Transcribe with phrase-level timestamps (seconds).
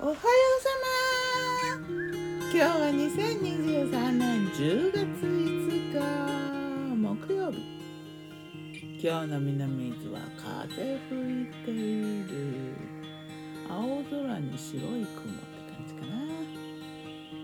[0.00, 0.22] おはよう
[0.62, 0.68] さ
[1.74, 1.88] ま。
[2.42, 7.58] 今日は2023年10月5日木曜日。
[9.02, 12.76] 今日の南伊豆は風吹いている。
[13.68, 15.16] 青空に白い雲って
[15.74, 16.14] 感じかな。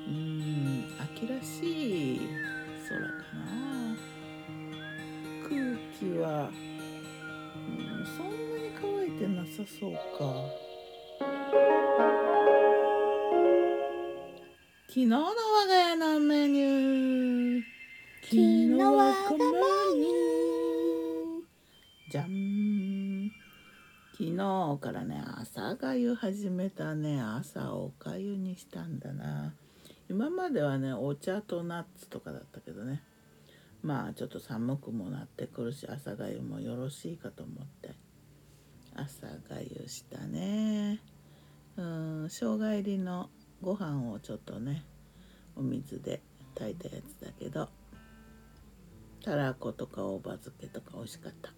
[0.07, 2.21] うん秋らしい
[2.89, 3.97] 空かな。
[5.43, 5.51] 空
[5.99, 6.51] 気は、
[7.57, 10.74] うん、そんなに乾いてなさそうか。
[14.95, 15.35] 昨日の我
[15.67, 17.63] が家のメニュー。
[18.23, 19.59] 昨日はこのメ
[19.99, 22.13] ニュー。
[22.13, 23.33] じゃん
[24.13, 27.21] 昨日からね朝がゆ始めたね。
[27.21, 29.53] 朝おかゆにしたんだな。
[30.09, 33.03] 今まではねお茶とナッツとかだったけどね。
[33.83, 37.97] まあちょっと寒くもなってくるし朝がゆもよろしいかと思って。
[38.95, 41.01] 朝がゆしたね。
[41.77, 43.29] うん生姜入りの
[43.65, 44.85] ご飯をちょっとね
[45.57, 46.21] お水で
[46.55, 47.71] 炊いたやつだけど
[49.25, 51.51] たらことか大葉漬けとか美味しかった。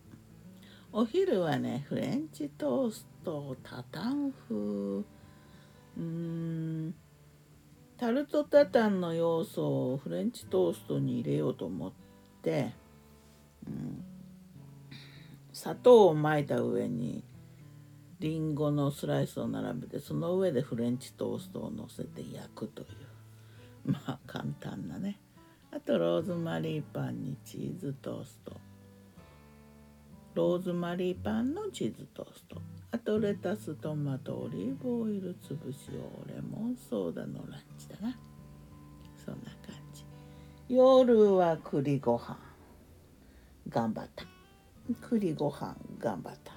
[0.92, 5.02] お昼はねフレンチトーストタタン風
[5.98, 6.94] うん。
[7.98, 11.92] タルトタタンの要素をフレンチトーストに入れようと思っ
[12.42, 12.72] て、
[13.66, 14.04] うん、
[15.52, 17.24] 砂糖をまいた上に
[18.18, 22.88] りんごのスライスを並べてその上でフレンチトーストをのせて焼くという。
[23.92, 25.20] まあ簡単なね。
[25.70, 28.56] あとローズマリーパンにチーズトースト。
[30.34, 32.60] ローズマリーパンのチーズトースト。
[32.92, 38.18] あとレタストマトオリーブオイル潰しをレモンソーダのランチだな。
[39.22, 40.04] そんな感じ。
[40.68, 42.38] 夜は栗ご飯。
[43.68, 44.24] 頑張った。
[45.08, 46.55] 栗ご飯頑張った。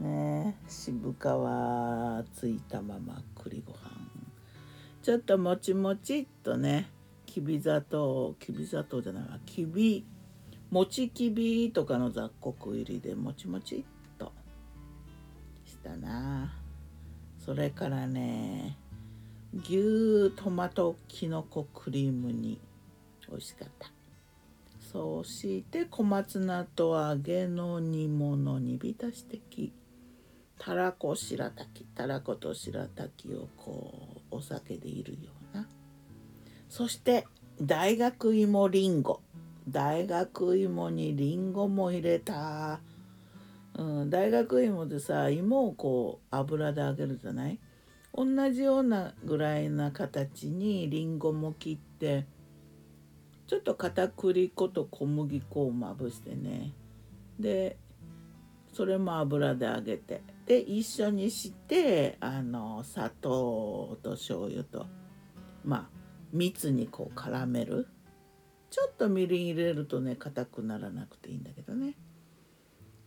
[0.00, 0.56] ね。
[0.68, 1.16] 渋皮
[2.32, 3.78] ついたまま栗ご飯。
[5.02, 6.88] ちょっともちもちっとね。
[7.26, 10.04] きび砂糖きび砂糖じゃないわきび
[10.68, 13.82] もちきびとかの雑穀入りでもちもちっ
[14.18, 14.32] と
[15.64, 16.52] したな。
[17.38, 18.76] それからね
[19.54, 22.60] 牛トマトきのこクリーム煮
[23.28, 23.90] 美味しかった。
[24.80, 29.72] そして小松菜と揚げの煮物煮浸してき
[30.70, 35.66] たらこ白滝たらこと白滝をこうお酒でいるような。
[36.68, 37.26] そして
[37.60, 39.20] 大学芋りんご。
[39.68, 42.78] 大学芋にりんごも入れた、
[43.76, 47.58] うん、大学芋でさ芋をこう油で揚げるじゃない？
[48.14, 52.26] 同じようなぐらいな形にりんごも切って
[53.48, 56.70] ちょっと片栗粉と小麦粉をまぶしてね。
[57.40, 57.76] で
[58.72, 60.22] それも油で揚げて。
[60.46, 64.86] で一緒にしてあの砂糖と醤油と
[65.64, 65.88] まあ
[66.32, 67.86] 蜜にこう絡める。
[68.70, 71.94] ちょっとみりん入れるとね硬くならなくていいんだけどね。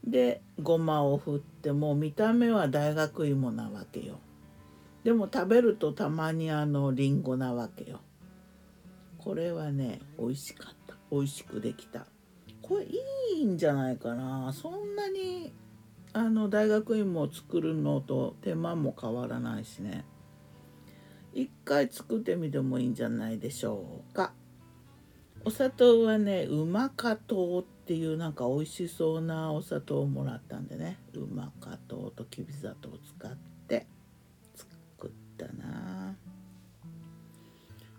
[0.05, 4.19] でごまを振ってもう見た目は大学芋なわけよ。
[5.03, 7.99] でも食べるとたまにあのりんごなわけよ。
[9.17, 10.95] これはね美味しかった。
[11.11, 12.07] 美味しくできた。
[12.63, 14.51] これいいんじゃないかな。
[14.53, 15.53] そんなに
[16.13, 20.05] あの大学院も作るのと手間も変わらないしね。
[21.33, 24.33] 一回作ってみてもいいんじゃないでしょうか。
[25.45, 30.99] お砂糖はねうまか糖っていうなんか美味しそうなお砂糖をもらったんでね。
[31.13, 33.35] うまか糖ときび砂糖を使っ
[33.67, 33.85] て。
[34.55, 36.15] 作ったな。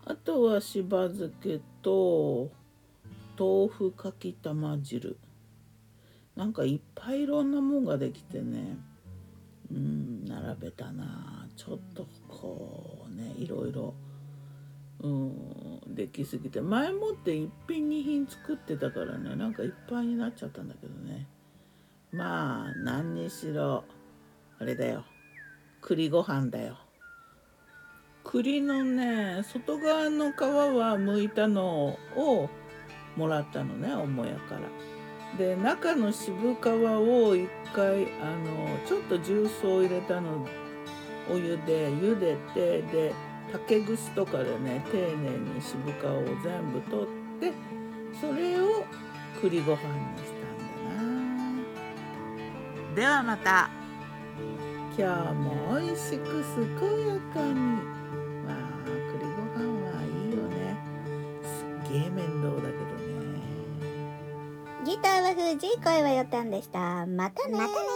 [0.06, 2.50] あとはしば漬けと
[3.38, 5.18] 豆腐かきたま汁。
[6.36, 8.76] なんかいっぱいいろんなもんができてね。
[9.70, 11.48] うん並べたな。
[11.56, 13.94] ちょっとこうねいろいろ。
[15.00, 16.60] うんできすぎて。
[16.60, 21.26] 前もって一品二品作ってたからねなんかいっぱいになっちゃったんだけどね。
[22.12, 23.84] まあ何にしろ
[24.58, 25.04] あれだよ。
[25.80, 26.78] 栗ご飯だよ。
[28.24, 32.48] 栗のね外側の皮は剥いたのを
[33.16, 34.60] もらったのね母屋から。
[35.38, 40.46] で中の渋皮を一回あのちょっと重曹入れたの
[41.28, 43.12] お湯で茹でてで
[43.50, 47.06] 竹串とかでね丁寧に渋皮を全部取っ
[47.40, 47.52] て
[48.20, 48.84] それを
[49.40, 49.82] 栗ご飯に
[50.18, 52.94] したんだな。
[52.94, 53.70] ではまた。
[54.96, 56.44] 今日も美味しく
[56.78, 57.54] 健やかに。
[58.46, 58.54] まあ
[58.86, 60.78] 栗ご飯はいいよね。
[61.42, 62.73] すっげえ面倒だ
[64.94, 67.04] ギターは藤井声はよたんでした。
[67.06, 67.93] またねまたね